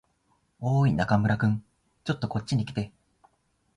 [0.59, 1.63] おーい、中村君。
[2.05, 2.91] ちょっとこっちに来て。